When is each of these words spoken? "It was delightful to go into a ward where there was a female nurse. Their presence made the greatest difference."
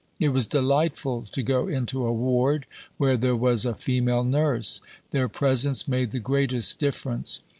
"It 0.19 0.29
was 0.29 0.47
delightful 0.47 1.27
to 1.31 1.43
go 1.43 1.67
into 1.67 2.07
a 2.07 2.11
ward 2.11 2.65
where 2.97 3.15
there 3.15 3.35
was 3.35 3.65
a 3.67 3.75
female 3.75 4.23
nurse. 4.23 4.81
Their 5.11 5.29
presence 5.29 5.87
made 5.87 6.09
the 6.09 6.17
greatest 6.19 6.79
difference." 6.79 7.41